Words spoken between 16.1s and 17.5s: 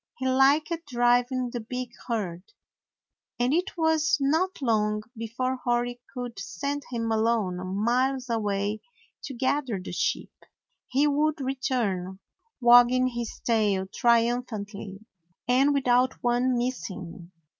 one missing.